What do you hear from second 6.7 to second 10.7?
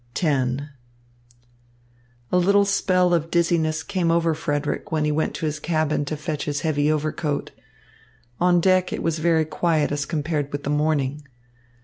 overcoat. On deck it was very quiet as compared with